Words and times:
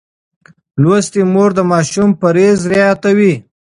لوستې 0.81 1.21
مور 1.33 1.49
د 1.55 1.59
ماشوم 1.71 2.09
پرهېز 2.21 2.59
رعایتوي. 2.71 3.33